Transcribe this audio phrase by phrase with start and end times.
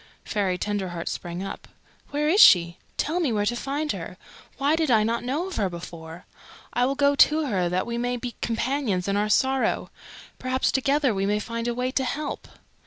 [0.25, 1.67] Fairy Tenderheart sprang up.
[2.09, 2.79] "Where is she?
[2.97, 4.17] Tell me where to find her.
[4.57, 6.25] Why did I not know of her before?
[6.73, 9.91] I will go to her that we may be companions in our sorrow.
[10.39, 12.47] Perhaps together we may find a way to help."